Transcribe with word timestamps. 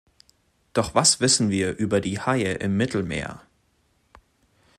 Doch 0.73 0.95
was 0.95 1.19
wissen 1.19 1.51
wir 1.51 1.77
über 1.77 2.01
die 2.01 2.19
Haie 2.19 2.53
im 2.55 2.75
Mittelmeer? 2.75 3.43